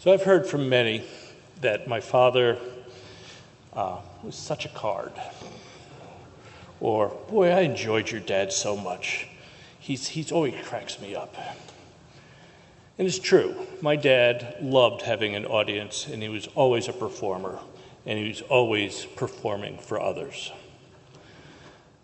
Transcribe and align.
So 0.00 0.12
I've 0.12 0.22
heard 0.22 0.46
from 0.46 0.68
many 0.68 1.02
that 1.60 1.88
my 1.88 1.98
father 1.98 2.56
uh, 3.72 3.98
was 4.22 4.36
such 4.36 4.64
a 4.64 4.68
card. 4.68 5.10
Or, 6.78 7.08
boy, 7.28 7.50
I 7.50 7.62
enjoyed 7.62 8.08
your 8.08 8.20
dad 8.20 8.52
so 8.52 8.76
much. 8.76 9.26
He's, 9.80 10.06
he's 10.06 10.30
always 10.30 10.54
cracks 10.64 11.00
me 11.00 11.16
up. 11.16 11.34
And 12.96 13.08
it's 13.08 13.18
true. 13.18 13.56
My 13.80 13.96
dad 13.96 14.58
loved 14.62 15.02
having 15.02 15.34
an 15.34 15.44
audience, 15.44 16.06
and 16.06 16.22
he 16.22 16.28
was 16.28 16.46
always 16.54 16.86
a 16.86 16.92
performer, 16.92 17.58
and 18.06 18.20
he 18.20 18.28
was 18.28 18.42
always 18.42 19.04
performing 19.04 19.78
for 19.78 20.00
others. 20.00 20.52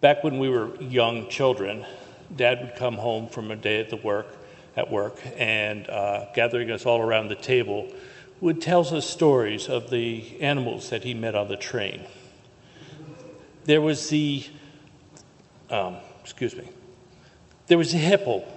Back 0.00 0.24
when 0.24 0.40
we 0.40 0.48
were 0.48 0.74
young 0.82 1.28
children, 1.28 1.86
dad 2.34 2.60
would 2.60 2.74
come 2.74 2.94
home 2.94 3.28
from 3.28 3.52
a 3.52 3.56
day 3.56 3.78
at 3.78 3.88
the 3.88 3.96
work 3.98 4.36
at 4.76 4.90
work 4.90 5.18
and 5.36 5.88
uh, 5.88 6.26
gathering 6.34 6.70
us 6.70 6.86
all 6.86 7.00
around 7.00 7.28
the 7.28 7.36
table, 7.36 7.88
would 8.40 8.60
tell 8.60 8.86
us 8.94 9.08
stories 9.08 9.68
of 9.68 9.90
the 9.90 10.40
animals 10.40 10.90
that 10.90 11.04
he 11.04 11.14
met 11.14 11.34
on 11.34 11.48
the 11.48 11.56
train. 11.56 12.04
There 13.64 13.80
was 13.80 14.08
the, 14.10 14.44
um, 15.70 15.96
excuse 16.20 16.54
me, 16.54 16.68
there 17.66 17.78
was 17.78 17.94
a 17.94 17.98
hippo. 17.98 18.44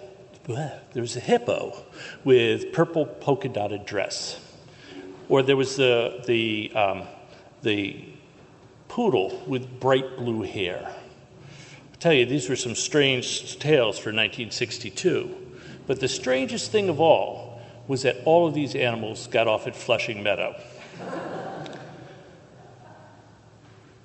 There 0.48 1.02
was 1.02 1.18
a 1.18 1.20
hippo 1.20 1.84
with 2.24 2.72
purple 2.72 3.06
polka 3.06 3.50
dotted 3.50 3.86
dress. 3.86 4.40
Or 5.28 5.44
there 5.44 5.58
was 5.58 5.76
the, 5.76 6.24
the, 6.26 6.72
um, 6.74 7.04
the 7.62 8.06
poodle 8.88 9.44
with 9.46 9.80
bright 9.80 10.18
blue 10.18 10.44
hair. 10.44 10.90
I 11.94 11.96
tell 12.00 12.14
you, 12.14 12.26
these 12.26 12.48
were 12.48 12.56
some 12.56 12.76
strange 12.76 13.59
tales 13.59 13.98
for 13.98 14.09
1962. 14.09 15.47
But 15.88 16.02
the 16.02 16.08
strangest 16.10 16.72
thing 16.72 16.90
of 16.90 17.00
all 17.00 17.62
was 17.88 18.02
that 18.04 18.18
all 18.26 18.46
of 18.46 18.54
these 18.54 18.76
animals 18.76 19.28
got 19.28 19.48
off 19.48 19.66
at 19.68 19.76
Flushing 19.76 20.22
Meadow. 20.22 20.54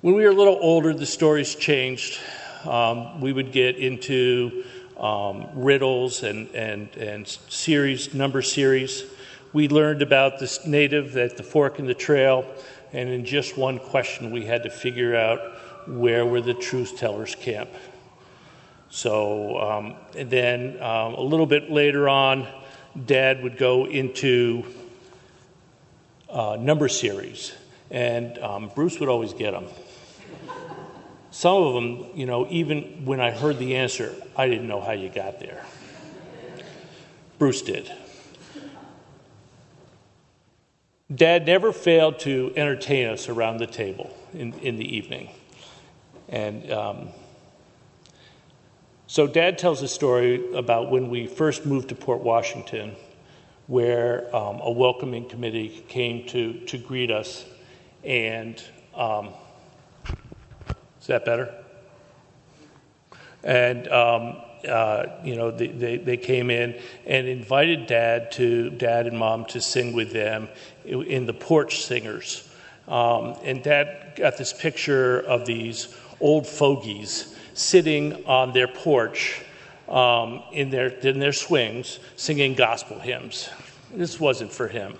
when 0.01 0.15
we 0.15 0.23
were 0.23 0.29
a 0.29 0.35
little 0.35 0.57
older, 0.61 0.93
the 0.93 1.05
stories 1.05 1.55
changed. 1.55 2.19
Um, 2.63 3.19
we 3.19 3.33
would 3.33 3.51
get 3.51 3.75
into 3.75 4.63
um, 4.97 5.47
riddles 5.53 6.23
and, 6.23 6.49
and, 6.55 6.95
and 6.95 7.27
series, 7.27 8.13
number 8.13 8.41
series. 8.41 9.03
We 9.51 9.67
learned 9.67 10.01
about 10.01 10.39
this 10.39 10.65
native 10.65 11.17
at 11.17 11.35
the 11.35 11.43
fork 11.43 11.79
in 11.79 11.85
the 11.85 11.93
trail, 11.93 12.45
and 12.93 13.09
in 13.09 13.25
just 13.25 13.57
one 13.57 13.77
question, 13.77 14.31
we 14.31 14.45
had 14.45 14.63
to 14.63 14.69
figure 14.69 15.15
out 15.15 15.39
where 15.87 16.25
were 16.25 16.41
the 16.41 16.53
truth 16.53 16.97
tellers 16.97 17.35
camp. 17.35 17.69
So, 18.93 19.59
um, 19.59 19.95
and 20.15 20.29
then 20.29 20.79
um, 20.79 21.15
a 21.15 21.21
little 21.21 21.47
bit 21.47 21.71
later 21.71 22.07
on, 22.07 22.47
Dad 23.07 23.41
would 23.41 23.57
go 23.57 23.87
into 23.87 24.65
uh, 26.29 26.57
number 26.59 26.87
series, 26.87 27.53
and 27.89 28.37
um, 28.37 28.69
Bruce 28.75 28.99
would 28.99 29.09
always 29.09 29.33
get 29.33 29.49
them. 29.49 29.65
Some 31.31 31.63
of 31.63 31.73
them, 31.73 32.05
you 32.13 32.27
know, 32.27 32.45
even 32.51 33.03
when 33.03 33.19
I 33.19 33.31
heard 33.31 33.57
the 33.57 33.77
answer, 33.77 34.13
I 34.37 34.47
didn't 34.47 34.67
know 34.67 34.79
how 34.79 34.91
you 34.91 35.09
got 35.09 35.39
there. 35.39 35.65
Bruce 37.39 37.63
did. 37.63 37.91
Dad 41.13 41.47
never 41.47 41.73
failed 41.73 42.19
to 42.19 42.53
entertain 42.55 43.07
us 43.07 43.27
around 43.27 43.57
the 43.57 43.65
table 43.65 44.15
in, 44.35 44.53
in 44.59 44.75
the 44.75 44.95
evening. 44.95 45.31
And 46.29 46.71
um, 46.71 47.09
so, 49.13 49.27
Dad 49.27 49.59
tells 49.59 49.83
a 49.83 49.87
story 49.87 50.55
about 50.55 50.89
when 50.89 51.07
we 51.07 51.27
first 51.27 51.67
moved 51.67 51.89
to 51.89 51.95
Port 51.95 52.21
Washington, 52.21 52.95
where 53.67 54.35
um, 54.35 54.59
a 54.59 54.71
welcoming 54.71 55.29
committee 55.29 55.83
came 55.87 56.25
to, 56.29 56.53
to 56.61 56.79
greet 56.79 57.11
us. 57.11 57.45
And 58.03 58.59
um, 58.95 59.29
is 60.99 61.05
that 61.05 61.25
better? 61.25 61.53
And, 63.43 63.87
um, 63.89 64.37
uh, 64.67 65.05
you 65.23 65.35
know, 65.35 65.51
they, 65.51 65.67
they, 65.67 65.97
they, 65.97 66.17
came 66.17 66.49
in 66.49 66.81
and 67.05 67.27
invited 67.27 67.85
dad 67.85 68.31
to, 68.31 68.71
dad 68.71 69.05
and 69.05 69.19
mom 69.19 69.45
to 69.45 69.61
sing 69.61 69.93
with 69.93 70.11
them 70.11 70.49
in 70.85 71.27
the 71.27 71.33
porch 71.33 71.85
singers. 71.85 72.49
Um, 72.87 73.35
and 73.43 73.61
dad 73.61 74.13
got 74.15 74.39
this 74.39 74.53
picture 74.53 75.19
of 75.19 75.45
these 75.45 75.95
old 76.19 76.47
fogies 76.47 77.32
sitting 77.53 78.25
on 78.25 78.53
their 78.53 78.67
porch 78.67 79.41
um, 79.87 80.43
in, 80.51 80.69
their, 80.69 80.87
in 80.87 81.19
their 81.19 81.33
swings 81.33 81.99
singing 82.15 82.55
gospel 82.55 82.99
hymns. 82.99 83.49
This 83.91 84.19
wasn't 84.19 84.51
for 84.51 84.67
him. 84.67 84.97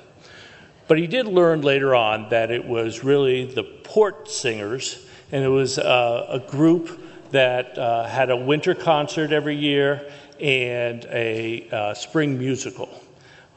But 0.87 0.97
he 0.97 1.07
did 1.07 1.27
learn 1.27 1.61
later 1.61 1.95
on 1.95 2.29
that 2.29 2.51
it 2.51 2.63
was 2.63 3.03
really 3.03 3.45
the 3.45 3.63
port 3.63 4.29
singers, 4.29 5.07
and 5.31 5.43
it 5.43 5.49
was 5.49 5.79
uh, 5.79 6.27
a 6.29 6.39
group 6.39 7.01
that 7.31 7.77
uh, 7.77 8.05
had 8.05 8.29
a 8.29 8.37
winter 8.37 8.75
concert 8.75 9.31
every 9.31 9.55
year 9.55 10.11
and 10.39 11.05
a 11.05 11.67
uh, 11.71 11.93
spring 11.93 12.37
musical. 12.37 12.89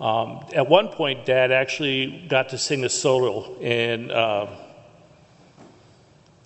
Um, 0.00 0.44
at 0.54 0.68
one 0.68 0.88
point, 0.88 1.26
Dad 1.26 1.50
actually 1.50 2.26
got 2.28 2.50
to 2.50 2.58
sing 2.58 2.84
a 2.84 2.88
solo 2.88 3.58
in 3.60 4.10
uh, 4.10 4.46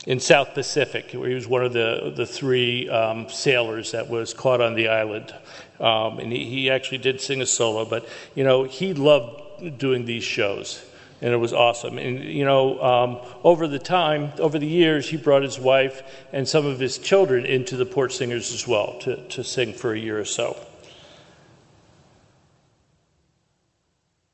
in 0.06 0.19
South 0.19 0.55
Pacific, 0.55 1.12
where 1.12 1.28
he 1.28 1.34
was 1.34 1.47
one 1.47 1.62
of 1.62 1.72
the, 1.72 2.12
the 2.16 2.25
three 2.25 2.88
um, 2.88 3.28
sailors 3.28 3.93
that 3.93 4.09
was 4.09 4.33
caught 4.33 4.61
on 4.61 4.75
the 4.75 4.88
island. 4.88 5.34
Um, 5.78 6.19
and 6.19 6.33
he, 6.33 6.44
he 6.44 6.71
actually 6.71 6.99
did 6.99 7.21
sing 7.21 7.43
a 7.43 7.47
solo, 7.47 7.84
but, 7.84 8.09
you 8.34 8.44
know, 8.44 8.65
he 8.65 8.94
loved 8.94 9.78
doing 9.78 10.06
these 10.06 10.25
shows. 10.25 10.83
And 11.22 11.34
it 11.34 11.37
was 11.37 11.53
awesome. 11.53 11.99
And, 11.99 12.25
you 12.25 12.47
know, 12.47 12.83
um, 12.83 13.19
over 13.44 13.69
the 13.69 13.78
time, 13.78 14.33
over 14.39 14.59
the 14.59 14.66
years, 14.66 15.06
he 15.06 15.19
brought 15.19 15.43
his 15.43 15.59
wife 15.59 16.03
and 16.33 16.49
some 16.49 16.65
of 16.65 16.78
his 16.78 16.97
children 16.97 17.44
into 17.44 17.77
the 17.77 17.84
Port 17.84 18.12
Singers 18.12 18.55
as 18.55 18.66
well 18.66 18.99
to, 19.00 19.28
to 19.28 19.44
sing 19.44 19.75
for 19.75 19.93
a 19.93 19.99
year 19.99 20.19
or 20.19 20.25
so. 20.25 20.56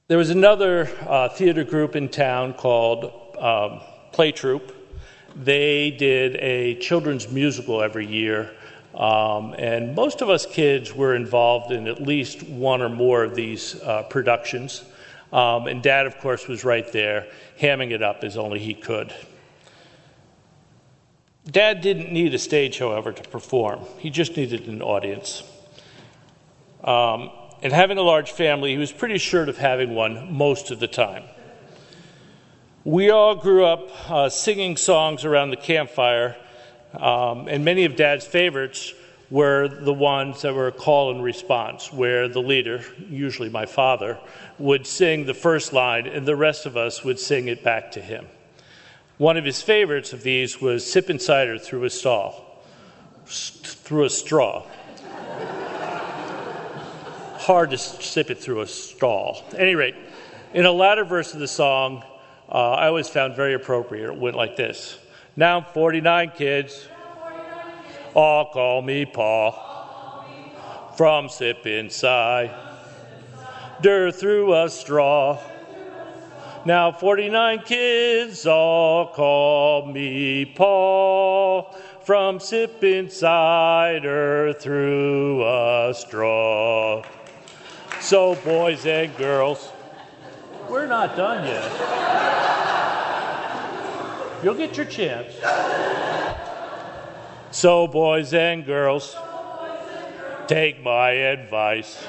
There 0.07 0.19
was 0.19 0.31
another 0.31 0.89
uh, 1.09 1.29
theater 1.31 1.65
group 1.65 1.97
in 1.97 2.09
town 2.09 2.55
called 2.55 3.07
um, 3.37 3.81
Play 4.13 4.31
Troupe 4.31 4.76
they 5.37 5.91
did 5.91 6.37
a 6.37 6.77
children's 6.77 7.31
musical 7.31 7.83
every 7.83 8.07
year. 8.07 8.51
Um, 8.95 9.55
and 9.59 9.95
most 9.95 10.23
of 10.23 10.31
us 10.31 10.47
kids 10.47 10.95
were 10.95 11.15
involved 11.15 11.71
in 11.71 11.87
at 11.87 12.01
least 12.01 12.43
one 12.45 12.81
or 12.81 12.89
more 12.89 13.23
of 13.23 13.35
these 13.35 13.81
uh, 13.83 14.05
productions. 14.05 14.85
Um, 15.33 15.67
and 15.67 15.83
dad, 15.83 16.07
of 16.07 16.19
course, 16.19 16.49
was 16.49 16.65
right 16.65 16.91
there, 16.93 17.27
hamming 17.61 17.91
it 17.91 18.03
up 18.03 18.25
as 18.25 18.39
only 18.39 18.59
he 18.59 18.73
could. 18.73 19.13
Dad 21.51 21.81
didn't 21.83 22.11
need 22.11 22.33
a 22.35 22.39
stage, 22.39 22.79
however, 22.79 23.13
to 23.13 23.29
perform, 23.29 23.81
he 23.99 24.11
just 24.11 24.37
needed 24.37 24.67
an 24.67 24.83
audience. 24.83 25.43
Um, 26.83 27.31
and 27.63 27.73
having 27.73 27.99
a 27.99 28.03
large 28.03 28.33
family, 28.33 28.73
he 28.73 28.79
was 28.79 28.93
pretty 28.93 29.19
sure 29.19 29.49
of 29.49 29.59
having 29.59 29.95
one 29.95 30.33
most 30.33 30.71
of 30.71 30.81
the 30.81 30.89
time. 30.89 31.25
We 32.87 33.11
all 33.11 33.35
grew 33.35 33.65
up 33.65 33.91
uh, 34.09 34.29
singing 34.29 34.77
songs 34.77 35.25
around 35.25 35.51
the 35.51 35.57
campfire, 35.57 36.37
um, 36.95 37.49
and 37.49 37.65
many 37.65 37.85
of 37.85 37.97
Dad's 37.97 38.25
favorites 38.25 38.95
were 39.29 39.67
the 39.67 39.93
ones 39.93 40.43
that 40.43 40.55
were 40.55 40.69
a 40.69 40.73
call 40.73 41.11
and 41.11 41.21
response, 41.21 41.93
where 41.93 42.29
the 42.29 42.41
leader, 42.41 42.85
usually 43.11 43.49
my 43.49 43.67
father, 43.67 44.21
would 44.61 44.87
sing 44.87 45.27
the 45.27 45.35
first 45.35 45.73
line, 45.73 46.07
and 46.07 46.25
the 46.25 46.37
rest 46.37 46.65
of 46.65 46.77
us 46.77 47.03
would 47.03 47.19
sing 47.19 47.49
it 47.49 47.65
back 47.65 47.91
to 47.91 48.01
him. 48.01 48.25
One 49.19 49.37
of 49.37 49.45
his 49.45 49.61
favorites 49.61 50.13
of 50.13 50.23
these 50.23 50.61
was 50.61 50.89
sipping 50.89 51.19
cider 51.19 51.59
through 51.59 51.83
a 51.83 51.91
stall, 51.91 52.63
through 53.27 54.05
a 54.05 54.11
straw. 54.11 54.65
Hard 57.39 57.71
to 57.71 57.79
sip 57.79 58.31
it 58.31 58.39
through 58.39 58.61
a 58.61 58.67
stall. 58.69 59.43
At 59.49 59.59
any 59.59 59.75
rate, 59.75 59.97
in 60.55 60.67
a 60.67 60.73
latter 60.73 61.05
verse 61.05 61.35
of 61.35 61.41
the 61.41 61.49
song, 61.49 62.05
uh, 62.49 62.73
I 62.73 62.87
always 62.87 63.09
found 63.09 63.35
very 63.35 63.55
appropriate. 63.55 64.13
It 64.13 64.19
went 64.19 64.37
like 64.37 64.57
this 64.57 64.99
Now 65.37 65.59
I'm 65.59 65.65
49 65.65 66.33
kids. 66.37 66.89
All 68.15 68.47
call 68.47 68.83
me 68.83 69.05
Paul. 69.05 69.63
From 70.97 71.29
sip 71.29 71.67
inside. 71.67 72.55
Dirt 73.83 74.13
through 74.13 74.55
a 74.55 74.71
straw. 74.71 75.39
Now 76.65 76.91
49 76.91 77.61
kids 77.61 78.47
all 78.47 79.09
call 79.09 79.87
me 79.87 80.45
Paul. 80.47 81.77
From 82.03 82.41
sipping 82.41 83.09
cider 83.09 84.53
through 84.53 85.45
a 85.45 85.93
straw. 85.95 87.05
So, 88.01 88.37
boys 88.37 88.87
and 88.87 89.17
girls, 89.17 89.73
we're 90.69 90.87
not 90.87 91.17
done 91.17 91.45
yet. 91.45 91.73
You'll 94.43 94.55
get 94.55 94.77
your 94.77 94.87
chance. 94.87 95.33
So, 97.51 97.87
boys 97.87 98.35
and 98.35 98.67
girls, 98.67 99.17
take 100.47 100.83
my 100.83 101.11
advice 101.11 102.07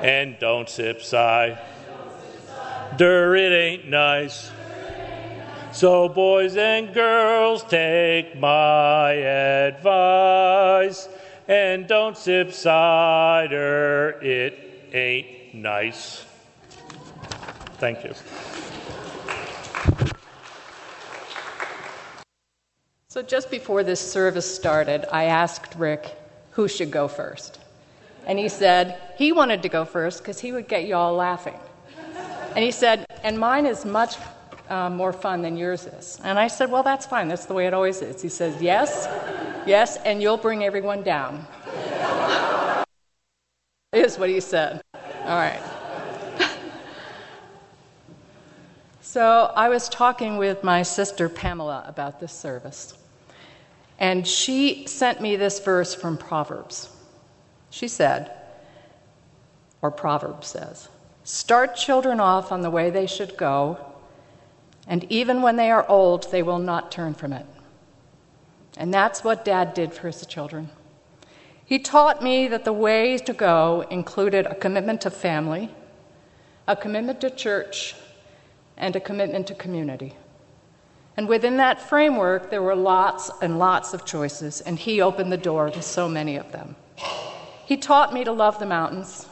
and 0.00 0.38
don't 0.38 0.68
sip 0.68 1.00
sigh. 1.02 1.58
Dur, 2.96 3.34
it 3.34 3.52
ain't 3.52 3.88
nice. 3.88 4.50
So, 5.72 6.08
boys 6.08 6.56
and 6.56 6.94
girls, 6.94 7.62
take 7.64 8.38
my 8.38 9.12
advice 9.12 11.08
and 11.48 11.86
don't 11.86 12.16
sip 12.16 12.52
cider, 12.52 14.18
it 14.20 14.90
ain't 14.92 15.54
nice. 15.54 16.24
Thank 17.78 18.04
you. 18.04 18.14
So, 23.08 23.22
just 23.22 23.50
before 23.50 23.82
this 23.82 24.00
service 24.00 24.54
started, 24.54 25.06
I 25.10 25.24
asked 25.24 25.74
Rick 25.76 26.16
who 26.50 26.68
should 26.68 26.90
go 26.90 27.08
first. 27.08 27.60
And 28.26 28.38
he 28.38 28.48
said 28.48 28.98
he 29.16 29.32
wanted 29.32 29.62
to 29.62 29.68
go 29.68 29.84
first 29.84 30.22
because 30.22 30.40
he 30.40 30.52
would 30.52 30.68
get 30.68 30.86
you 30.86 30.94
all 30.94 31.14
laughing. 31.14 31.58
And 32.54 32.64
he 32.64 32.70
said, 32.70 33.06
and 33.22 33.38
mine 33.38 33.66
is 33.66 33.84
much 33.84 34.16
uh, 34.68 34.90
more 34.90 35.12
fun 35.12 35.42
than 35.42 35.56
yours 35.56 35.86
is. 35.86 36.18
And 36.24 36.38
I 36.38 36.48
said, 36.48 36.70
well, 36.70 36.82
that's 36.82 37.06
fine. 37.06 37.28
That's 37.28 37.44
the 37.44 37.54
way 37.54 37.66
it 37.66 37.74
always 37.74 38.00
is. 38.02 38.20
He 38.22 38.28
says, 38.28 38.60
yes, 38.60 39.06
yes, 39.66 39.98
and 39.98 40.22
you'll 40.22 40.38
bring 40.38 40.64
everyone 40.64 41.02
down. 41.02 41.46
is 43.92 44.18
what 44.18 44.28
he 44.28 44.40
said. 44.40 44.80
All 45.24 45.38
right. 45.38 45.75
So 49.16 49.50
I 49.56 49.70
was 49.70 49.88
talking 49.88 50.36
with 50.36 50.62
my 50.62 50.82
sister 50.82 51.30
Pamela 51.30 51.82
about 51.86 52.20
this 52.20 52.34
service. 52.34 52.92
And 53.98 54.28
she 54.28 54.86
sent 54.86 55.22
me 55.22 55.36
this 55.36 55.58
verse 55.58 55.94
from 55.94 56.18
Proverbs. 56.18 56.90
She 57.70 57.88
said, 57.88 58.30
or 59.80 59.90
Proverbs 59.90 60.48
says, 60.48 60.90
Start 61.24 61.76
children 61.76 62.20
off 62.20 62.52
on 62.52 62.60
the 62.60 62.68
way 62.68 62.90
they 62.90 63.06
should 63.06 63.38
go, 63.38 63.78
and 64.86 65.10
even 65.10 65.40
when 65.40 65.56
they 65.56 65.70
are 65.70 65.88
old, 65.88 66.30
they 66.30 66.42
will 66.42 66.58
not 66.58 66.92
turn 66.92 67.14
from 67.14 67.32
it. 67.32 67.46
And 68.76 68.92
that's 68.92 69.24
what 69.24 69.46
Dad 69.46 69.72
did 69.72 69.94
for 69.94 70.08
his 70.08 70.26
children. 70.26 70.68
He 71.64 71.78
taught 71.78 72.22
me 72.22 72.48
that 72.48 72.66
the 72.66 72.72
way 72.74 73.16
to 73.16 73.32
go 73.32 73.86
included 73.90 74.44
a 74.44 74.54
commitment 74.54 75.00
to 75.00 75.10
family, 75.10 75.70
a 76.68 76.76
commitment 76.76 77.22
to 77.22 77.30
church, 77.30 77.94
and 78.76 78.94
a 78.96 79.00
commitment 79.00 79.46
to 79.46 79.54
community. 79.54 80.14
And 81.16 81.28
within 81.28 81.56
that 81.56 81.80
framework, 81.80 82.50
there 82.50 82.62
were 82.62 82.76
lots 82.76 83.30
and 83.40 83.58
lots 83.58 83.94
of 83.94 84.04
choices, 84.04 84.60
and 84.60 84.78
he 84.78 85.00
opened 85.00 85.32
the 85.32 85.38
door 85.38 85.70
to 85.70 85.80
so 85.80 86.08
many 86.08 86.36
of 86.36 86.52
them. 86.52 86.76
He 87.64 87.76
taught 87.76 88.12
me 88.12 88.22
to 88.24 88.32
love 88.32 88.58
the 88.58 88.66
mountains, 88.66 89.26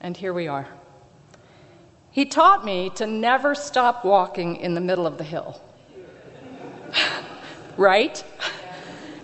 and 0.00 0.16
here 0.16 0.32
we 0.32 0.48
are. 0.48 0.66
He 2.10 2.24
taught 2.24 2.64
me 2.64 2.90
to 2.96 3.06
never 3.06 3.54
stop 3.54 4.04
walking 4.04 4.56
in 4.56 4.74
the 4.74 4.80
middle 4.80 5.06
of 5.06 5.18
the 5.18 5.24
hill. 5.24 5.60
right? 7.76 8.24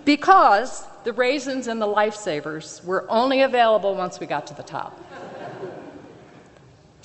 Because 0.05 0.85
the 1.03 1.11
raisins 1.11 1.67
and 1.67 1.81
the 1.81 1.87
lifesavers 1.87 2.83
were 2.85 3.05
only 3.09 3.41
available 3.41 3.95
once 3.95 4.19
we 4.19 4.27
got 4.27 4.47
to 4.47 4.53
the 4.53 4.63
top. 4.63 4.99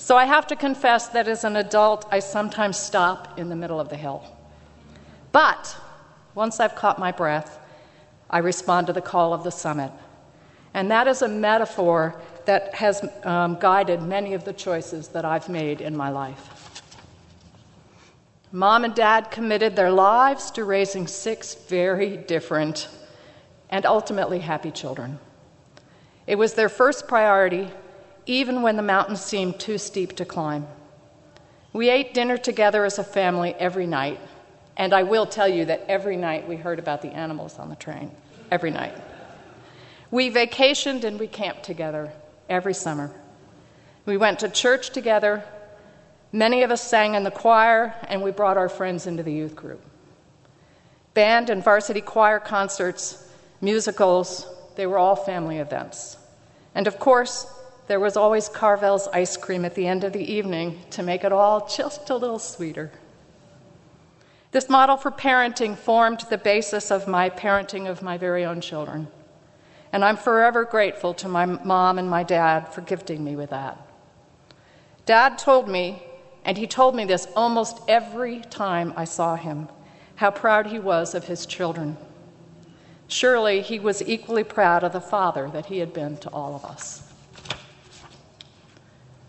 So 0.01 0.17
I 0.17 0.25
have 0.25 0.47
to 0.47 0.55
confess 0.55 1.09
that 1.09 1.27
as 1.27 1.43
an 1.43 1.57
adult, 1.57 2.07
I 2.09 2.21
sometimes 2.21 2.75
stop 2.75 3.37
in 3.37 3.49
the 3.49 3.55
middle 3.55 3.79
of 3.79 3.89
the 3.89 3.95
hill. 3.95 4.23
But 5.31 5.77
once 6.33 6.59
I've 6.59 6.73
caught 6.73 6.97
my 6.97 7.11
breath, 7.11 7.59
I 8.27 8.39
respond 8.39 8.87
to 8.87 8.93
the 8.93 9.01
call 9.01 9.31
of 9.31 9.43
the 9.43 9.51
summit. 9.51 9.91
And 10.73 10.89
that 10.89 11.07
is 11.07 11.21
a 11.21 11.27
metaphor 11.27 12.19
that 12.45 12.73
has 12.73 13.07
um, 13.23 13.59
guided 13.59 14.01
many 14.01 14.33
of 14.33 14.43
the 14.43 14.53
choices 14.53 15.09
that 15.09 15.23
I've 15.23 15.47
made 15.47 15.81
in 15.81 15.95
my 15.95 16.09
life. 16.09 16.81
Mom 18.51 18.83
and 18.83 18.95
dad 18.95 19.29
committed 19.29 19.75
their 19.75 19.91
lives 19.91 20.49
to 20.51 20.63
raising 20.63 21.05
six 21.05 21.53
very 21.53 22.17
different 22.17 22.89
and 23.69 23.85
ultimately 23.85 24.39
happy 24.39 24.71
children. 24.71 25.19
It 26.25 26.39
was 26.39 26.55
their 26.55 26.69
first 26.69 27.07
priority, 27.07 27.69
even 28.25 28.61
when 28.61 28.75
the 28.75 28.81
mountains 28.81 29.21
seemed 29.21 29.59
too 29.59 29.77
steep 29.77 30.15
to 30.17 30.25
climb. 30.25 30.67
We 31.73 31.89
ate 31.89 32.13
dinner 32.13 32.37
together 32.37 32.85
as 32.85 32.99
a 32.99 33.03
family 33.03 33.53
every 33.55 33.87
night, 33.87 34.19
and 34.77 34.93
I 34.93 35.03
will 35.03 35.25
tell 35.25 35.47
you 35.47 35.65
that 35.65 35.85
every 35.87 36.17
night 36.17 36.47
we 36.47 36.55
heard 36.55 36.79
about 36.79 37.01
the 37.01 37.09
animals 37.09 37.57
on 37.59 37.69
the 37.69 37.75
train. 37.75 38.11
Every 38.49 38.71
night. 38.71 38.93
We 40.11 40.29
vacationed 40.29 41.05
and 41.05 41.19
we 41.19 41.27
camped 41.27 41.63
together 41.63 42.11
every 42.49 42.73
summer. 42.73 43.11
We 44.05 44.17
went 44.17 44.39
to 44.39 44.49
church 44.49 44.89
together. 44.89 45.43
Many 46.33 46.63
of 46.63 46.71
us 46.71 46.81
sang 46.81 47.15
in 47.15 47.23
the 47.23 47.31
choir, 47.31 47.95
and 48.07 48.21
we 48.21 48.31
brought 48.31 48.57
our 48.57 48.69
friends 48.69 49.07
into 49.07 49.23
the 49.23 49.31
youth 49.31 49.55
group. 49.55 49.81
Band 51.13 51.49
and 51.49 51.63
varsity 51.63 52.01
choir 52.01 52.39
concerts, 52.39 53.29
musicals, 53.61 54.45
they 54.75 54.87
were 54.87 54.97
all 54.97 55.15
family 55.15 55.59
events. 55.59 56.17
And 56.73 56.87
of 56.87 56.99
course, 56.99 57.45
there 57.91 57.99
was 57.99 58.15
always 58.15 58.47
Carvel's 58.47 59.09
ice 59.09 59.35
cream 59.35 59.65
at 59.65 59.75
the 59.75 59.85
end 59.85 60.05
of 60.05 60.13
the 60.13 60.23
evening 60.23 60.79
to 60.91 61.03
make 61.03 61.25
it 61.25 61.33
all 61.33 61.67
just 61.67 62.09
a 62.09 62.15
little 62.15 62.39
sweeter. 62.39 62.89
This 64.51 64.69
model 64.69 64.95
for 64.95 65.11
parenting 65.11 65.75
formed 65.77 66.21
the 66.29 66.37
basis 66.37 66.89
of 66.89 67.09
my 67.09 67.29
parenting 67.29 67.89
of 67.89 68.01
my 68.01 68.17
very 68.17 68.45
own 68.45 68.61
children. 68.61 69.09
And 69.91 70.05
I'm 70.05 70.15
forever 70.15 70.63
grateful 70.63 71.13
to 71.15 71.27
my 71.27 71.45
mom 71.45 71.99
and 71.99 72.09
my 72.09 72.23
dad 72.23 72.73
for 72.73 72.79
gifting 72.79 73.25
me 73.25 73.35
with 73.35 73.49
that. 73.49 73.85
Dad 75.05 75.37
told 75.37 75.67
me, 75.67 76.01
and 76.45 76.57
he 76.57 76.67
told 76.67 76.95
me 76.95 77.03
this 77.03 77.27
almost 77.35 77.81
every 77.89 78.39
time 78.39 78.93
I 78.95 79.03
saw 79.03 79.35
him, 79.35 79.67
how 80.15 80.31
proud 80.31 80.67
he 80.67 80.79
was 80.79 81.13
of 81.13 81.25
his 81.25 81.45
children. 81.45 81.97
Surely 83.09 83.59
he 83.59 83.79
was 83.79 84.01
equally 84.01 84.45
proud 84.45 84.85
of 84.85 84.93
the 84.93 85.01
father 85.01 85.49
that 85.49 85.65
he 85.65 85.79
had 85.79 85.91
been 85.91 86.15
to 86.19 86.29
all 86.29 86.55
of 86.55 86.63
us. 86.63 87.10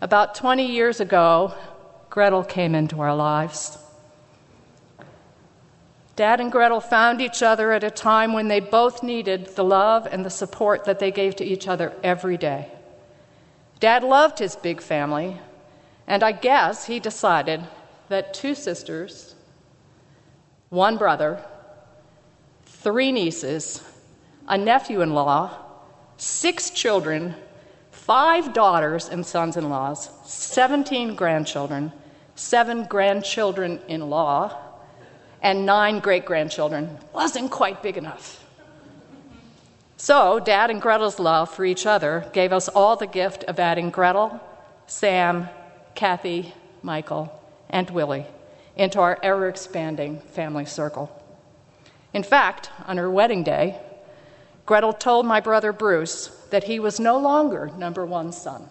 About 0.03 0.35
20 0.35 0.65
years 0.65 0.99
ago, 0.99 1.53
Gretel 2.09 2.43
came 2.43 2.75
into 2.75 2.99
our 2.99 3.15
lives. 3.15 3.77
Dad 6.17 6.41
and 6.41 6.51
Gretel 6.51 6.81
found 6.81 7.21
each 7.21 7.41
other 7.41 7.71
at 7.71 7.85
a 7.85 7.89
time 7.89 8.33
when 8.33 8.49
they 8.49 8.59
both 8.59 9.01
needed 9.01 9.55
the 9.55 9.63
love 9.63 10.05
and 10.11 10.25
the 10.25 10.29
support 10.29 10.83
that 10.83 10.99
they 10.99 11.09
gave 11.09 11.37
to 11.37 11.45
each 11.45 11.69
other 11.69 11.93
every 12.03 12.35
day. 12.35 12.67
Dad 13.79 14.03
loved 14.03 14.39
his 14.39 14.57
big 14.57 14.81
family, 14.81 15.39
and 16.05 16.21
I 16.21 16.33
guess 16.33 16.83
he 16.83 16.99
decided 16.99 17.63
that 18.09 18.33
two 18.33 18.55
sisters, 18.55 19.35
one 20.67 20.97
brother, 20.97 21.41
three 22.65 23.13
nieces, 23.13 23.81
a 24.49 24.57
nephew 24.57 24.99
in 24.99 25.13
law, 25.13 25.57
six 26.17 26.71
children, 26.71 27.35
five 28.03 28.51
daughters 28.51 29.07
and 29.07 29.25
sons 29.25 29.55
in 29.55 29.69
laws, 29.69 30.09
17 30.25 31.15
grandchildren, 31.15 31.89
seven 32.35 32.83
grandchildren 32.83 33.79
in 33.87 34.09
law, 34.09 34.53
and 35.41 35.65
nine 35.65 35.99
great 35.99 36.25
grandchildren 36.25 36.97
wasn't 37.13 37.49
quite 37.49 37.81
big 37.81 37.95
enough. 37.95 38.43
So, 39.95 40.41
Dad 40.41 40.69
and 40.69 40.81
Gretel's 40.81 41.17
love 41.17 41.49
for 41.49 41.63
each 41.63 41.85
other 41.85 42.29
gave 42.33 42.51
us 42.51 42.67
all 42.67 42.97
the 42.97 43.07
gift 43.07 43.45
of 43.45 43.57
adding 43.57 43.89
Gretel, 43.89 44.37
Sam, 44.85 45.47
Kathy, 45.95 46.53
Michael, 46.81 47.31
and 47.69 47.89
Willie 47.89 48.25
into 48.75 48.99
our 48.99 49.17
ever 49.23 49.47
expanding 49.47 50.19
family 50.33 50.65
circle. 50.65 51.09
In 52.13 52.23
fact, 52.23 52.69
on 52.85 52.97
her 52.97 53.09
wedding 53.09 53.43
day, 53.43 53.79
Gretel 54.65 54.91
told 54.91 55.25
my 55.25 55.39
brother 55.39 55.71
Bruce 55.71 56.27
that 56.53 56.65
he 56.65 56.79
was 56.79 56.99
no 56.99 57.17
longer 57.17 57.71
number 57.79 58.05
one 58.05 58.31
son. 58.31 58.69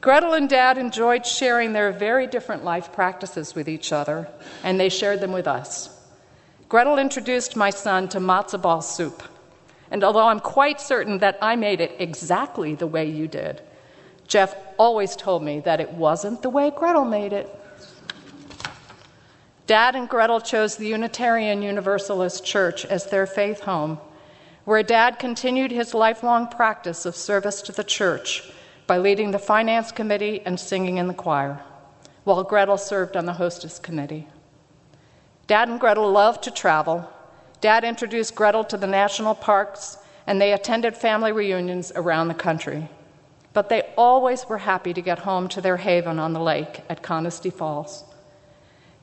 Gretel 0.00 0.32
and 0.32 0.48
Dad 0.48 0.78
enjoyed 0.78 1.26
sharing 1.26 1.74
their 1.74 1.92
very 1.92 2.26
different 2.26 2.64
life 2.64 2.94
practices 2.94 3.54
with 3.54 3.68
each 3.68 3.92
other, 3.92 4.26
and 4.62 4.80
they 4.80 4.88
shared 4.88 5.20
them 5.20 5.32
with 5.32 5.46
us. 5.46 5.90
Gretel 6.70 6.98
introduced 6.98 7.56
my 7.56 7.68
son 7.68 8.08
to 8.08 8.20
matzo 8.20 8.60
ball 8.60 8.80
soup, 8.80 9.22
and 9.90 10.02
although 10.02 10.28
I'm 10.28 10.40
quite 10.40 10.80
certain 10.80 11.18
that 11.18 11.36
I 11.42 11.56
made 11.56 11.82
it 11.82 11.96
exactly 11.98 12.74
the 12.74 12.86
way 12.86 13.04
you 13.04 13.28
did, 13.28 13.60
Jeff 14.26 14.56
always 14.78 15.14
told 15.14 15.42
me 15.42 15.60
that 15.60 15.78
it 15.78 15.92
wasn't 15.92 16.40
the 16.40 16.48
way 16.48 16.70
Gretel 16.70 17.04
made 17.04 17.34
it. 17.34 17.54
Dad 19.66 19.96
and 19.96 20.08
Gretel 20.08 20.42
chose 20.42 20.76
the 20.76 20.88
Unitarian 20.88 21.62
Universalist 21.62 22.44
Church 22.44 22.84
as 22.84 23.06
their 23.06 23.26
faith 23.26 23.60
home, 23.60 23.98
where 24.66 24.82
Dad 24.82 25.18
continued 25.18 25.70
his 25.70 25.94
lifelong 25.94 26.48
practice 26.48 27.06
of 27.06 27.16
service 27.16 27.62
to 27.62 27.72
the 27.72 27.82
church 27.82 28.50
by 28.86 28.98
leading 28.98 29.30
the 29.30 29.38
finance 29.38 29.90
committee 29.90 30.42
and 30.44 30.60
singing 30.60 30.98
in 30.98 31.06
the 31.06 31.14
choir, 31.14 31.62
while 32.24 32.44
Gretel 32.44 32.76
served 32.76 33.16
on 33.16 33.24
the 33.24 33.32
hostess 33.32 33.78
committee. 33.78 34.28
Dad 35.46 35.70
and 35.70 35.80
Gretel 35.80 36.10
loved 36.12 36.42
to 36.44 36.50
travel. 36.50 37.10
Dad 37.62 37.84
introduced 37.84 38.34
Gretel 38.34 38.64
to 38.64 38.76
the 38.76 38.86
national 38.86 39.34
parks, 39.34 39.96
and 40.26 40.38
they 40.38 40.52
attended 40.52 40.94
family 40.94 41.32
reunions 41.32 41.90
around 41.96 42.28
the 42.28 42.34
country. 42.34 42.90
but 43.54 43.68
they 43.68 43.82
always 43.96 44.46
were 44.48 44.58
happy 44.58 44.92
to 44.92 45.00
get 45.00 45.20
home 45.20 45.48
to 45.48 45.60
their 45.60 45.76
haven 45.78 46.18
on 46.18 46.32
the 46.34 46.40
lake 46.40 46.82
at 46.90 47.02
Conisty 47.02 47.52
Falls. 47.52 48.04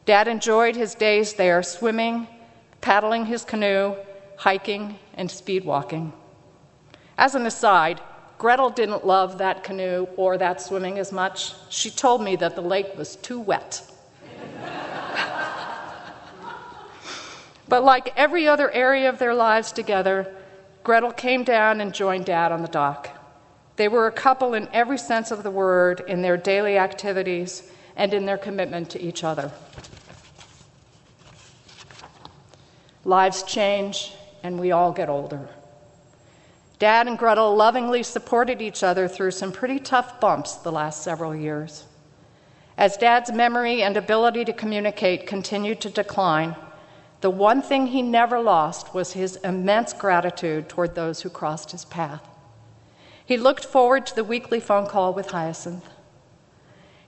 Dad 0.05 0.27
enjoyed 0.27 0.75
his 0.75 0.95
days 0.95 1.35
there 1.35 1.61
swimming, 1.61 2.27
paddling 2.81 3.25
his 3.25 3.45
canoe, 3.45 3.95
hiking, 4.37 4.97
and 5.13 5.29
speed 5.29 5.63
walking. 5.63 6.11
As 7.17 7.35
an 7.35 7.45
aside, 7.45 8.01
Gretel 8.39 8.71
didn't 8.71 9.05
love 9.05 9.37
that 9.37 9.63
canoe 9.63 10.07
or 10.17 10.35
that 10.39 10.59
swimming 10.59 10.97
as 10.97 11.11
much. 11.11 11.53
She 11.69 11.91
told 11.91 12.23
me 12.23 12.35
that 12.37 12.55
the 12.55 12.61
lake 12.61 12.97
was 12.97 13.15
too 13.17 13.39
wet. 13.39 13.83
but 17.67 17.83
like 17.83 18.11
every 18.17 18.47
other 18.47 18.71
area 18.71 19.07
of 19.07 19.19
their 19.19 19.35
lives 19.35 19.71
together, 19.71 20.33
Gretel 20.83 21.11
came 21.11 21.43
down 21.43 21.79
and 21.79 21.93
joined 21.93 22.25
Dad 22.25 22.51
on 22.51 22.63
the 22.63 22.67
dock. 22.67 23.11
They 23.75 23.87
were 23.87 24.07
a 24.07 24.11
couple 24.11 24.55
in 24.55 24.67
every 24.73 24.97
sense 24.97 25.29
of 25.29 25.43
the 25.43 25.51
word 25.51 26.01
in 26.07 26.23
their 26.23 26.37
daily 26.37 26.79
activities 26.79 27.71
and 27.95 28.13
in 28.13 28.25
their 28.25 28.37
commitment 28.37 28.89
to 28.91 29.01
each 29.01 29.23
other. 29.23 29.51
Lives 33.03 33.43
change, 33.43 34.13
and 34.43 34.59
we 34.59 34.71
all 34.71 34.91
get 34.91 35.09
older. 35.09 35.49
Dad 36.79 37.07
and 37.07 37.17
Gretel 37.17 37.55
lovingly 37.55 38.03
supported 38.03 38.61
each 38.61 38.83
other 38.83 39.07
through 39.07 39.31
some 39.31 39.51
pretty 39.51 39.79
tough 39.79 40.19
bumps 40.19 40.55
the 40.55 40.71
last 40.71 41.03
several 41.03 41.35
years. 41.35 41.85
As 42.77 42.97
Dad's 42.97 43.31
memory 43.31 43.83
and 43.83 43.95
ability 43.95 44.45
to 44.45 44.53
communicate 44.53 45.27
continued 45.27 45.79
to 45.81 45.89
decline, 45.89 46.55
the 47.21 47.29
one 47.29 47.61
thing 47.61 47.87
he 47.87 48.01
never 48.01 48.39
lost 48.39 48.95
was 48.95 49.13
his 49.13 49.35
immense 49.37 49.93
gratitude 49.93 50.67
toward 50.67 50.95
those 50.95 51.21
who 51.21 51.29
crossed 51.29 51.71
his 51.71 51.85
path. 51.85 52.27
He 53.23 53.37
looked 53.37 53.63
forward 53.63 54.07
to 54.07 54.15
the 54.15 54.23
weekly 54.23 54.59
phone 54.59 54.87
call 54.87 55.13
with 55.13 55.29
Hyacinth. 55.29 55.87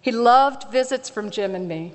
He 0.03 0.11
loved 0.11 0.69
visits 0.69 1.09
from 1.09 1.29
Jim 1.29 1.55
and 1.55 1.65
me. 1.65 1.93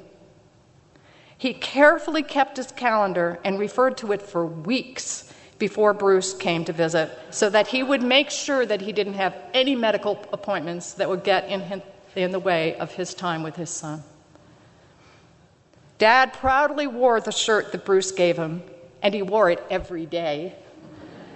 He 1.37 1.53
carefully 1.53 2.23
kept 2.23 2.57
his 2.57 2.73
calendar 2.73 3.39
and 3.45 3.59
referred 3.59 3.99
to 3.99 4.13
it 4.13 4.23
for 4.23 4.47
weeks 4.47 5.31
before 5.59 5.93
Bruce 5.93 6.33
came 6.33 6.65
to 6.65 6.73
visit 6.73 7.11
so 7.29 7.51
that 7.51 7.67
he 7.67 7.83
would 7.83 8.03
make 8.03 8.31
sure 8.31 8.65
that 8.65 8.81
he 8.81 8.93
didn't 8.93 9.15
have 9.15 9.37
any 9.53 9.77
medical 9.77 10.19
appointments 10.33 10.95
that 10.95 11.11
would 11.11 11.23
get 11.23 11.51
in, 11.51 11.83
in 12.17 12.31
the 12.31 12.39
way 12.39 12.77
of 12.77 12.93
his 12.93 13.13
time 13.13 13.43
with 13.43 13.57
his 13.57 13.69
son. 13.69 14.03
Dad 15.99 16.33
proudly 16.33 16.87
wore 16.87 17.21
the 17.21 17.31
shirt 17.31 17.73
that 17.73 17.85
Bruce 17.85 18.11
gave 18.11 18.39
him, 18.39 18.63
and 19.03 19.13
he 19.13 19.21
wore 19.21 19.51
it 19.51 19.63
every 19.69 20.07
day. 20.07 20.57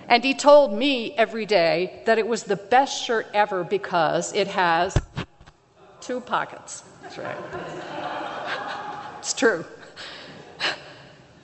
And 0.09 0.25
he 0.25 0.33
told 0.33 0.73
me 0.73 1.13
every 1.19 1.45
day 1.45 2.03
that 2.07 2.19
it 2.19 2.27
was 2.27 2.45
the 2.45 2.57
best 2.57 3.05
shirt 3.05 3.27
ever 3.35 3.63
because 3.63 4.33
it 4.33 4.49
has 4.49 4.97
two 6.03 6.21
pockets. 6.21 6.85
That's 7.03 7.17
right. 7.17 7.37
it's 9.19 9.33
true. 9.33 9.65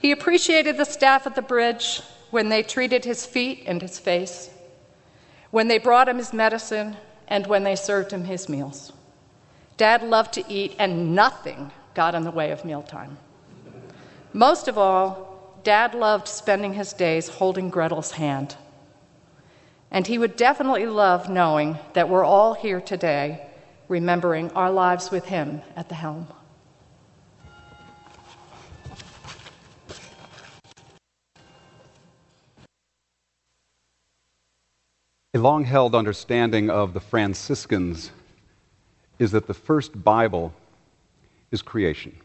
He 0.00 0.12
appreciated 0.12 0.76
the 0.76 0.84
staff 0.84 1.26
at 1.26 1.34
the 1.34 1.42
bridge 1.42 2.02
when 2.30 2.50
they 2.50 2.62
treated 2.62 3.04
his 3.04 3.26
feet 3.26 3.64
and 3.66 3.82
his 3.82 3.98
face, 3.98 4.48
when 5.50 5.66
they 5.66 5.78
brought 5.78 6.08
him 6.08 6.18
his 6.18 6.32
medicine, 6.32 6.96
and 7.26 7.48
when 7.48 7.64
they 7.64 7.74
served 7.74 8.12
him 8.12 8.22
his 8.22 8.48
meals. 8.48 8.92
Dad 9.76 10.04
loved 10.04 10.34
to 10.34 10.44
eat, 10.48 10.76
and 10.78 11.16
nothing 11.16 11.72
got 11.94 12.14
in 12.14 12.22
the 12.22 12.30
way 12.30 12.52
of 12.52 12.64
mealtime. 12.64 13.18
Most 14.32 14.68
of 14.68 14.78
all, 14.78 15.60
Dad 15.64 15.96
loved 15.96 16.28
spending 16.28 16.74
his 16.74 16.92
days 16.92 17.26
holding 17.26 17.68
Gretel's 17.68 18.12
hand. 18.12 18.54
And 19.90 20.06
he 20.06 20.16
would 20.16 20.36
definitely 20.36 20.86
love 20.86 21.28
knowing 21.28 21.76
that 21.94 22.08
we're 22.08 22.24
all 22.24 22.54
here 22.54 22.80
today 22.80 23.47
remembering 23.88 24.50
our 24.52 24.70
lives 24.70 25.10
with 25.10 25.24
him 25.24 25.62
at 25.76 25.88
the 25.88 25.94
helm. 25.94 26.26
A 35.34 35.38
long 35.38 35.64
held 35.64 35.94
understanding 35.94 36.70
of 36.70 36.94
the 36.94 37.00
Franciscans 37.00 38.10
is 39.18 39.32
that 39.32 39.46
the 39.46 39.54
first 39.54 40.02
Bible 40.02 40.52
is 41.50 41.62
creation. 41.62 42.16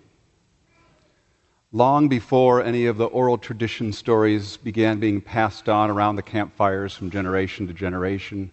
Long 1.71 2.07
before 2.07 2.63
any 2.63 2.85
of 2.85 2.97
the 2.97 3.05
oral 3.05 3.37
tradition 3.37 3.91
stories 3.91 4.57
began 4.57 4.99
being 4.99 5.21
passed 5.21 5.67
on 5.67 5.89
around 5.89 6.15
the 6.15 6.21
campfires 6.21 6.95
from 6.95 7.09
generation 7.09 7.67
to 7.67 7.73
generation, 7.73 8.51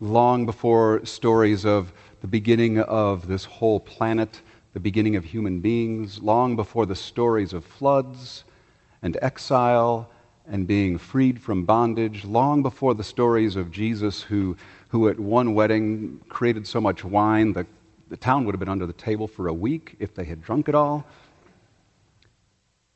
long 0.00 0.46
before 0.46 1.04
stories 1.04 1.64
of 1.64 1.92
the 2.20 2.26
beginning 2.26 2.80
of 2.80 3.28
this 3.28 3.44
whole 3.44 3.78
planet, 3.78 4.40
the 4.72 4.80
beginning 4.80 5.16
of 5.16 5.24
human 5.24 5.60
beings, 5.60 6.20
long 6.20 6.56
before 6.56 6.86
the 6.86 6.96
stories 6.96 7.52
of 7.52 7.64
floods 7.64 8.44
and 9.02 9.16
exile 9.22 10.10
and 10.46 10.66
being 10.66 10.98
freed 10.98 11.40
from 11.40 11.64
bondage, 11.64 12.24
long 12.24 12.62
before 12.62 12.94
the 12.94 13.04
stories 13.04 13.54
of 13.54 13.70
Jesus, 13.70 14.22
who, 14.22 14.56
who 14.88 15.08
at 15.08 15.20
one 15.20 15.54
wedding 15.54 16.20
created 16.28 16.66
so 16.66 16.80
much 16.80 17.04
wine 17.04 17.52
that 17.52 17.66
the 18.08 18.16
town 18.16 18.44
would 18.44 18.54
have 18.54 18.60
been 18.60 18.68
under 18.68 18.86
the 18.86 18.92
table 18.94 19.28
for 19.28 19.48
a 19.48 19.52
week 19.52 19.94
if 20.00 20.14
they 20.14 20.24
had 20.24 20.42
drunk 20.42 20.68
it 20.68 20.74
all. 20.74 21.06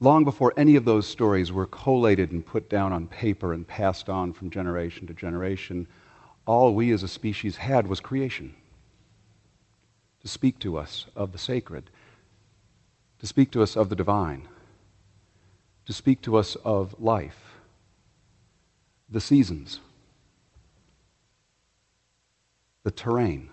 Long 0.01 0.25
before 0.25 0.53
any 0.57 0.75
of 0.75 0.85
those 0.85 1.07
stories 1.07 1.53
were 1.53 1.67
collated 1.67 2.33
and 2.33 2.45
put 2.45 2.69
down 2.69 2.93
on 2.93 3.07
paper 3.07 3.53
and 3.53 3.69
passed 3.69 4.09
on 4.09 4.33
from 4.33 4.51
generation 4.51 5.07
to 5.07 5.15
generation, 5.15 5.87
all 6.45 6.75
we 6.75 6.91
as 6.91 7.05
a 7.05 7.09
species 7.09 7.57
had 7.57 7.87
was 7.87 8.01
creation 8.01 8.53
to 10.23 10.29
speak 10.29 10.59
to 10.61 10.79
us 10.79 11.07
of 11.15 11.33
the 11.33 11.39
sacred, 11.39 11.91
to 13.19 13.27
speak 13.27 13.51
to 13.51 13.63
us 13.63 13.77
of 13.77 13.89
the 13.89 13.97
divine 13.97 14.49
to 15.87 15.93
speak 15.93 16.23
to 16.23 16.37
us 16.37 16.57
of 16.65 16.95
life, 17.01 17.57
the 19.09 19.21
seasons, 19.21 19.81
the 22.85 22.91
terrain, 22.91 23.51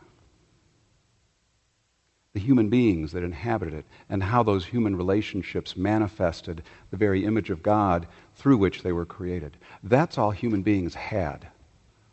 the 2.34 2.40
human 2.40 2.70
beings 2.70 3.12
that 3.12 3.24
inhabited 3.24 3.74
it, 3.74 3.86
and 4.08 4.24
how 4.24 4.44
those 4.44 4.66
human 4.66 4.96
relationships 4.96 5.76
manifested 5.76 6.62
the 6.92 6.98
very 6.98 7.26
image 7.26 7.50
of 7.50 7.64
God 7.64 8.08
through 8.36 8.58
which 8.58 8.84
they 8.84 8.92
were 8.92 9.06
created. 9.06 9.58
That's 9.84 10.18
all 10.18 10.32
human 10.32 10.62
beings 10.62 10.94
had 10.94 11.48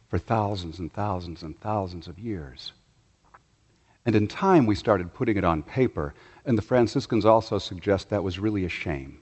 for 0.08 0.18
thousands 0.18 0.78
and 0.78 0.90
thousands 0.92 1.42
and 1.42 1.60
thousands 1.60 2.08
of 2.08 2.18
years. 2.18 2.72
And 4.06 4.14
in 4.14 4.28
time, 4.28 4.66
we 4.66 4.76
started 4.76 5.12
putting 5.12 5.36
it 5.36 5.44
on 5.44 5.64
paper, 5.64 6.14
and 6.44 6.56
the 6.56 6.62
Franciscans 6.62 7.25
also 7.25 7.58
suggest 7.58 8.08
that 8.08 8.22
was 8.22 8.38
really 8.38 8.64
a 8.64 8.68
shame. 8.68 9.18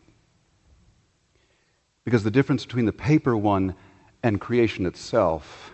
Because 2.05 2.23
the 2.23 2.31
difference 2.31 2.67
between 2.67 2.85
the 2.85 2.93
paper 2.93 3.35
one 3.35 3.75
and 4.23 4.39
creation 4.39 4.85
itself 4.85 5.73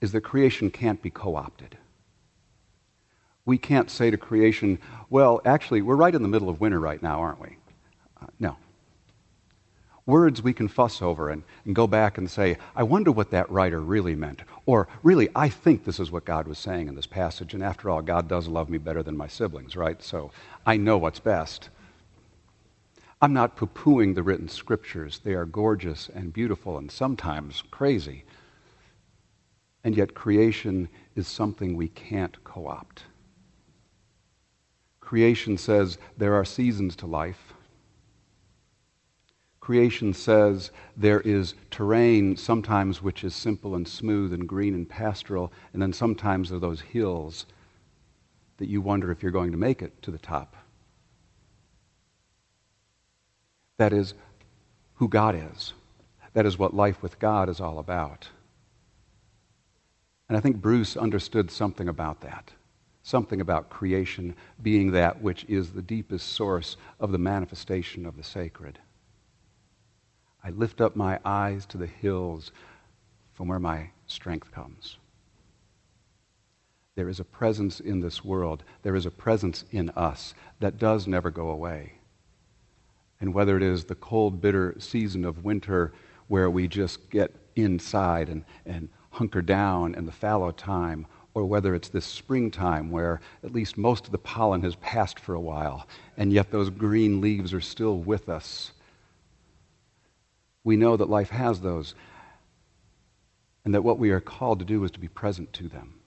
is 0.00 0.12
that 0.12 0.20
creation 0.20 0.70
can't 0.70 1.02
be 1.02 1.10
co 1.10 1.34
opted. 1.34 1.76
We 3.44 3.58
can't 3.58 3.90
say 3.90 4.12
to 4.12 4.16
creation, 4.16 4.78
well, 5.08 5.40
actually, 5.44 5.82
we're 5.82 5.96
right 5.96 6.14
in 6.14 6.22
the 6.22 6.28
middle 6.28 6.48
of 6.48 6.60
winter 6.60 6.78
right 6.78 7.02
now, 7.02 7.20
aren't 7.20 7.40
we? 7.40 7.56
Uh, 8.22 8.26
no. 8.38 8.56
Words 10.06 10.42
we 10.42 10.52
can 10.52 10.68
fuss 10.68 11.02
over 11.02 11.28
and, 11.28 11.42
and 11.64 11.74
go 11.74 11.86
back 11.86 12.18
and 12.18 12.30
say, 12.30 12.56
I 12.74 12.82
wonder 12.82 13.12
what 13.12 13.30
that 13.30 13.50
writer 13.50 13.80
really 13.80 14.14
meant. 14.14 14.42
Or, 14.66 14.88
really, 15.02 15.28
I 15.34 15.48
think 15.48 15.84
this 15.84 16.00
is 16.00 16.10
what 16.10 16.24
God 16.24 16.48
was 16.48 16.58
saying 16.58 16.88
in 16.88 16.94
this 16.94 17.06
passage. 17.06 17.54
And 17.54 17.62
after 17.62 17.90
all, 17.90 18.02
God 18.02 18.26
does 18.28 18.48
love 18.48 18.70
me 18.70 18.78
better 18.78 19.02
than 19.02 19.16
my 19.16 19.28
siblings, 19.28 19.76
right? 19.76 20.02
So 20.02 20.32
I 20.66 20.76
know 20.76 20.98
what's 20.98 21.20
best. 21.20 21.68
I'm 23.22 23.34
not 23.34 23.56
poo 23.56 23.66
pooing 23.66 24.14
the 24.14 24.22
written 24.22 24.48
scriptures. 24.48 25.20
They 25.22 25.34
are 25.34 25.44
gorgeous 25.44 26.08
and 26.14 26.32
beautiful 26.32 26.78
and 26.78 26.90
sometimes 26.90 27.62
crazy. 27.70 28.24
And 29.84 29.94
yet, 29.94 30.14
creation 30.14 30.88
is 31.14 31.28
something 31.28 31.76
we 31.76 31.88
can't 31.88 32.42
co 32.44 32.66
opt. 32.66 33.04
Creation 35.00 35.58
says 35.58 35.98
there 36.16 36.34
are 36.34 36.44
seasons 36.44 36.96
to 36.96 37.06
life. 37.06 37.52
Creation 39.60 40.14
says 40.14 40.70
there 40.96 41.20
is 41.20 41.54
terrain, 41.70 42.34
sometimes 42.34 43.02
which 43.02 43.22
is 43.22 43.34
simple 43.34 43.74
and 43.74 43.86
smooth 43.86 44.32
and 44.32 44.48
green 44.48 44.74
and 44.74 44.88
pastoral, 44.88 45.52
and 45.72 45.82
then 45.82 45.92
sometimes 45.92 46.48
there 46.48 46.56
are 46.56 46.60
those 46.60 46.80
hills 46.80 47.46
that 48.56 48.68
you 48.68 48.80
wonder 48.80 49.10
if 49.10 49.22
you're 49.22 49.30
going 49.30 49.52
to 49.52 49.58
make 49.58 49.82
it 49.82 50.00
to 50.02 50.10
the 50.10 50.18
top. 50.18 50.56
That 53.76 53.92
is 53.92 54.14
who 54.94 55.08
God 55.08 55.34
is. 55.34 55.72
That 56.32 56.46
is 56.46 56.58
what 56.58 56.74
life 56.74 57.02
with 57.02 57.18
God 57.18 57.48
is 57.48 57.60
all 57.60 57.78
about. 57.78 58.28
And 60.28 60.36
I 60.36 60.40
think 60.40 60.60
Bruce 60.60 60.96
understood 60.96 61.50
something 61.50 61.88
about 61.88 62.20
that. 62.20 62.52
Something 63.02 63.40
about 63.40 63.70
creation 63.70 64.36
being 64.62 64.92
that 64.92 65.20
which 65.20 65.44
is 65.48 65.72
the 65.72 65.82
deepest 65.82 66.28
source 66.28 66.76
of 66.98 67.12
the 67.12 67.18
manifestation 67.18 68.06
of 68.06 68.16
the 68.16 68.22
sacred. 68.22 68.78
I 70.42 70.50
lift 70.50 70.80
up 70.80 70.96
my 70.96 71.18
eyes 71.24 71.66
to 71.66 71.78
the 71.78 71.86
hills 71.86 72.52
from 73.32 73.48
where 73.48 73.58
my 73.58 73.90
strength 74.06 74.50
comes. 74.52 74.96
There 76.94 77.08
is 77.08 77.20
a 77.20 77.24
presence 77.24 77.80
in 77.80 78.00
this 78.00 78.24
world. 78.24 78.62
There 78.82 78.96
is 78.96 79.06
a 79.06 79.10
presence 79.10 79.64
in 79.70 79.90
us 79.90 80.34
that 80.58 80.78
does 80.78 81.06
never 81.06 81.30
go 81.30 81.48
away. 81.48 81.94
And 83.20 83.32
whether 83.34 83.56
it 83.56 83.62
is 83.62 83.84
the 83.84 83.94
cold, 83.94 84.40
bitter 84.40 84.74
season 84.78 85.24
of 85.24 85.44
winter 85.44 85.92
where 86.28 86.50
we 86.50 86.68
just 86.68 87.10
get 87.10 87.34
inside 87.56 88.28
and, 88.28 88.44
and 88.64 88.88
hunker 89.10 89.42
down 89.42 89.94
in 89.94 90.06
the 90.06 90.12
fallow 90.12 90.50
time, 90.50 91.06
or 91.34 91.44
whether 91.44 91.74
it's 91.74 91.88
this 91.88 92.04
springtime 92.04 92.90
where 92.90 93.20
at 93.44 93.52
least 93.52 93.76
most 93.76 94.06
of 94.06 94.12
the 94.12 94.18
pollen 94.18 94.62
has 94.62 94.74
passed 94.76 95.18
for 95.20 95.34
a 95.34 95.40
while, 95.40 95.86
and 96.16 96.32
yet 96.32 96.50
those 96.50 96.70
green 96.70 97.20
leaves 97.20 97.52
are 97.52 97.60
still 97.60 97.98
with 97.98 98.28
us. 98.28 98.72
We 100.64 100.76
know 100.76 100.96
that 100.96 101.08
life 101.08 101.30
has 101.30 101.60
those, 101.60 101.94
and 103.64 103.74
that 103.74 103.82
what 103.82 103.98
we 103.98 104.10
are 104.10 104.20
called 104.20 104.58
to 104.58 104.64
do 104.64 104.84
is 104.84 104.90
to 104.92 105.00
be 105.00 105.08
present 105.08 105.52
to 105.54 105.68
them. 105.68 106.00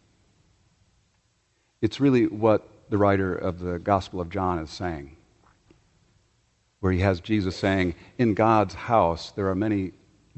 It's 1.82 2.00
really 2.00 2.28
what 2.28 2.68
the 2.90 2.98
writer 2.98 3.36
of 3.36 3.60
the 3.60 3.80
Gospel 3.80 4.22
of 4.22 4.30
John 4.30 4.60
is 4.60 4.70
saying, 4.70 5.16
where 6.80 6.92
he 6.92 7.00
has 7.00 7.20
Jesus 7.20 7.56
saying, 7.56 7.96
In 8.18 8.34
God's 8.34 8.74
house 8.74 9.32
there 9.32 9.48
are 9.48 9.56
many 9.56 9.92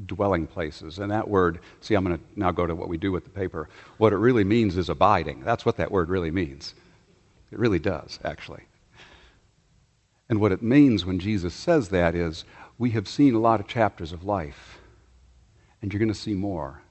dwelling 0.04 0.46
places. 0.46 0.98
And 0.98 1.10
that 1.10 1.28
word, 1.28 1.60
see, 1.80 1.94
I'm 1.94 2.04
going 2.04 2.18
to 2.18 2.24
now 2.34 2.50
go 2.50 2.66
to 2.66 2.74
what 2.74 2.88
we 2.88 2.98
do 2.98 3.12
with 3.12 3.24
the 3.24 3.30
paper. 3.30 3.68
What 3.98 4.12
it 4.12 4.16
really 4.16 4.44
means 4.44 4.76
is 4.76 4.88
abiding. 4.88 5.42
That's 5.42 5.64
what 5.64 5.76
that 5.78 5.90
word 5.90 6.08
really 6.08 6.30
means. 6.30 6.74
It 7.50 7.58
really 7.58 7.78
does, 7.78 8.18
actually. 8.24 8.64
And 10.28 10.40
what 10.40 10.52
it 10.52 10.62
means 10.62 11.06
when 11.06 11.18
Jesus 11.18 11.54
says 11.54 11.88
that 11.90 12.14
is 12.14 12.44
we 12.78 12.90
have 12.90 13.08
seen 13.08 13.34
a 13.34 13.40
lot 13.40 13.60
of 13.60 13.66
chapters 13.66 14.12
of 14.12 14.24
life, 14.24 14.78
and 15.80 15.92
you're 15.92 16.00
going 16.00 16.08
to 16.08 16.14
see 16.14 16.34
more. 16.34 16.82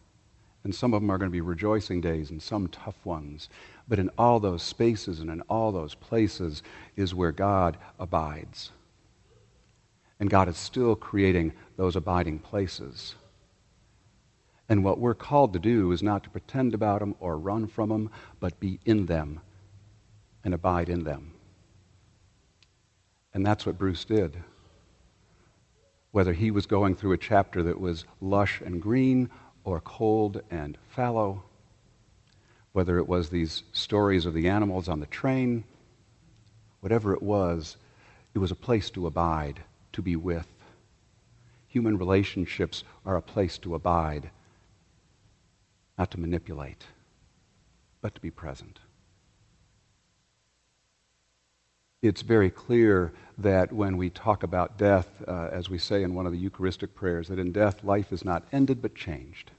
And 0.63 0.73
some 0.73 0.95
of 0.95 1.01
them 1.01 1.11
are 1.11 1.19
going 1.19 1.29
to 1.29 1.35
be 1.35 1.41
rejoicing 1.41 2.01
days 2.01 2.31
and 2.31 2.41
some 2.41 2.67
tough 2.69 3.05
ones. 3.05 3.49
But 3.87 3.99
in 3.99 4.09
all 4.17 4.39
those 4.39 4.63
spaces 4.63 5.19
and 5.19 5.29
in 5.29 5.41
all 5.41 5.71
those 5.71 5.93
places 5.93 6.63
is 6.95 7.13
where 7.13 7.31
God 7.31 7.77
abides. 7.99 8.71
And 10.19 10.27
God 10.27 10.49
is 10.49 10.57
still 10.57 10.95
creating 10.95 11.53
those 11.77 11.95
abiding 11.95 12.39
places. 12.39 13.13
And 14.67 14.83
what 14.83 14.97
we're 14.97 15.13
called 15.13 15.53
to 15.53 15.59
do 15.59 15.91
is 15.91 16.01
not 16.01 16.23
to 16.23 16.31
pretend 16.31 16.73
about 16.73 16.99
them 16.99 17.13
or 17.19 17.37
run 17.37 17.67
from 17.67 17.89
them, 17.89 18.09
but 18.39 18.59
be 18.59 18.79
in 18.85 19.05
them 19.05 19.41
and 20.43 20.51
abide 20.51 20.89
in 20.89 21.03
them. 21.03 21.33
And 23.35 23.45
that's 23.45 23.67
what 23.67 23.77
Bruce 23.77 24.03
did. 24.03 24.37
Whether 26.15 26.31
he 26.31 26.49
was 26.49 26.65
going 26.65 26.95
through 26.95 27.11
a 27.11 27.17
chapter 27.17 27.61
that 27.63 27.77
was 27.77 28.05
lush 28.21 28.61
and 28.61 28.81
green 28.81 29.29
or 29.65 29.81
cold 29.81 30.41
and 30.49 30.77
fallow, 30.87 31.43
whether 32.71 32.97
it 32.99 33.09
was 33.09 33.27
these 33.27 33.63
stories 33.73 34.25
of 34.25 34.33
the 34.33 34.47
animals 34.47 34.87
on 34.87 35.01
the 35.01 35.07
train, 35.07 35.65
whatever 36.79 37.13
it 37.13 37.21
was, 37.21 37.75
it 38.33 38.39
was 38.39 38.49
a 38.49 38.55
place 38.55 38.89
to 38.91 39.07
abide, 39.07 39.61
to 39.91 40.01
be 40.01 40.15
with. 40.15 40.47
Human 41.67 41.97
relationships 41.97 42.85
are 43.05 43.17
a 43.17 43.21
place 43.21 43.57
to 43.57 43.75
abide, 43.75 44.29
not 45.97 46.11
to 46.11 46.17
manipulate, 46.17 46.85
but 47.99 48.15
to 48.15 48.21
be 48.21 48.31
present. 48.31 48.79
It's 52.05 52.21
very 52.21 52.51
clear 52.51 53.13
that 53.39 53.73
when 53.73 53.97
we 53.97 54.11
talk 54.11 54.43
about 54.43 54.77
death, 54.77 55.09
uh, 55.27 55.49
as 55.51 55.71
we 55.71 55.79
say 55.79 56.03
in 56.03 56.13
one 56.13 56.27
of 56.27 56.31
the 56.31 56.37
Eucharistic 56.37 56.93
prayers, 56.93 57.29
that 57.29 57.39
in 57.39 57.51
death 57.51 57.83
life 57.83 58.13
is 58.13 58.23
not 58.23 58.43
ended 58.51 58.79
but 58.79 58.93
changed. 58.93 59.49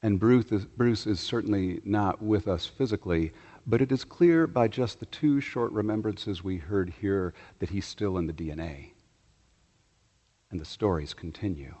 And 0.00 0.20
Bruce 0.20 0.52
is, 0.52 0.64
Bruce 0.64 1.08
is 1.08 1.18
certainly 1.18 1.80
not 1.84 2.22
with 2.22 2.46
us 2.46 2.66
physically, 2.66 3.32
but 3.66 3.82
it 3.82 3.90
is 3.90 4.04
clear 4.04 4.46
by 4.46 4.68
just 4.68 5.00
the 5.00 5.06
two 5.06 5.40
short 5.40 5.72
remembrances 5.72 6.44
we 6.44 6.58
heard 6.58 6.90
here 7.00 7.34
that 7.58 7.70
he's 7.70 7.86
still 7.86 8.16
in 8.16 8.28
the 8.28 8.32
DNA 8.32 8.92
and 10.52 10.60
the 10.60 10.64
stories 10.64 11.14
continue. 11.14 11.74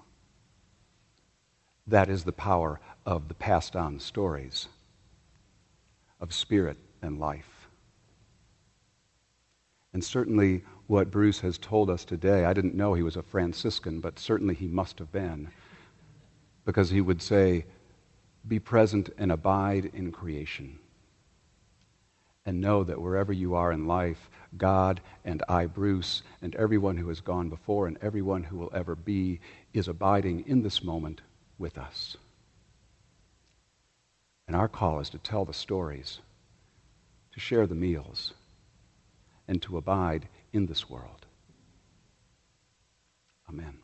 That 1.86 2.08
is 2.08 2.24
the 2.24 2.32
power 2.32 2.80
of 3.06 3.28
the 3.28 3.34
passed 3.34 3.76
on 3.76 4.00
stories 4.00 4.66
of 6.20 6.34
spirit 6.34 6.76
and 7.00 7.20
life. 7.20 7.57
And 9.92 10.04
certainly, 10.04 10.64
what 10.86 11.10
Bruce 11.10 11.40
has 11.40 11.58
told 11.58 11.90
us 11.90 12.04
today, 12.04 12.44
I 12.44 12.52
didn't 12.52 12.74
know 12.74 12.94
he 12.94 13.02
was 13.02 13.16
a 13.16 13.22
Franciscan, 13.22 14.00
but 14.00 14.18
certainly 14.18 14.54
he 14.54 14.68
must 14.68 14.98
have 14.98 15.10
been, 15.12 15.50
because 16.64 16.90
he 16.90 17.00
would 17.00 17.22
say, 17.22 17.64
Be 18.46 18.58
present 18.58 19.10
and 19.18 19.32
abide 19.32 19.90
in 19.94 20.12
creation 20.12 20.78
and 22.48 22.62
know 22.62 22.82
that 22.82 22.98
wherever 22.98 23.30
you 23.30 23.54
are 23.54 23.72
in 23.72 23.86
life, 23.86 24.30
God 24.56 25.02
and 25.22 25.42
I, 25.50 25.66
Bruce, 25.66 26.22
and 26.40 26.56
everyone 26.56 26.96
who 26.96 27.08
has 27.08 27.20
gone 27.20 27.50
before 27.50 27.86
and 27.86 27.98
everyone 28.00 28.42
who 28.42 28.56
will 28.56 28.70
ever 28.72 28.96
be 28.96 29.38
is 29.74 29.86
abiding 29.86 30.44
in 30.46 30.62
this 30.62 30.82
moment 30.82 31.20
with 31.58 31.76
us. 31.76 32.16
And 34.46 34.56
our 34.56 34.66
call 34.66 34.98
is 35.00 35.10
to 35.10 35.18
tell 35.18 35.44
the 35.44 35.52
stories, 35.52 36.20
to 37.34 37.38
share 37.38 37.66
the 37.66 37.74
meals, 37.74 38.32
and 39.48 39.60
to 39.62 39.78
abide 39.78 40.28
in 40.52 40.66
this 40.66 40.88
world. 40.88 41.26
Amen. 43.48 43.78